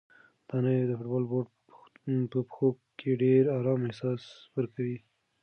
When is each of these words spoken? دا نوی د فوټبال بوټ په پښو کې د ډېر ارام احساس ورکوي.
دا 0.47 0.57
نوی 0.65 0.81
د 0.87 0.91
فوټبال 0.97 1.23
بوټ 1.31 1.47
په 2.31 2.39
پښو 2.47 2.67
کې 2.97 3.09
د 3.13 3.19
ډېر 3.23 3.43
ارام 3.57 3.79
احساس 3.87 4.21
ورکوي. 4.55 4.97